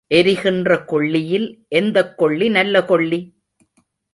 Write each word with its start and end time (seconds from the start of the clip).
எரிகிற 0.07 0.83
கொள்ளியில் 0.85 1.65
எந்தக் 1.67 2.17
கொள்ளி 2.17 2.49
நல்ல 2.49 2.85
கொள்ளி? 2.85 3.33